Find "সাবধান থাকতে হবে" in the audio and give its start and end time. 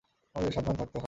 0.51-0.99